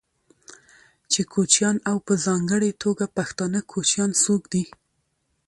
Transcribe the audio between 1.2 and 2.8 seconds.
کوچيان او په ځانګړې